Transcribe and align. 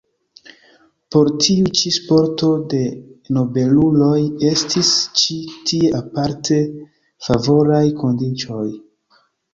Por 1.15 1.27
tiu 1.45 1.67
ĉi 1.79 1.91
sporto 1.97 2.49
de 2.71 2.79
nobeluloj 3.37 4.15
estis 4.53 4.89
ĉi 5.21 5.37
tie 5.73 5.93
aparte 6.01 6.59
favoraj 7.29 7.87
kondiĉoj. 8.03 8.69